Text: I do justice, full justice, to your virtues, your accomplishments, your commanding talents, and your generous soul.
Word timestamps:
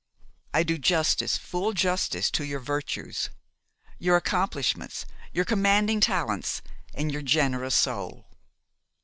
I 0.51 0.63
do 0.63 0.79
justice, 0.79 1.37
full 1.37 1.73
justice, 1.73 2.31
to 2.31 2.43
your 2.43 2.59
virtues, 2.59 3.29
your 3.99 4.15
accomplishments, 4.17 5.05
your 5.31 5.45
commanding 5.45 5.99
talents, 5.99 6.63
and 6.95 7.11
your 7.11 7.21
generous 7.21 7.75
soul. 7.75 8.25